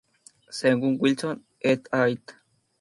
Según 0.49 0.97
Wilson 0.99 1.45
"et 1.59 1.87
al. 1.91 2.19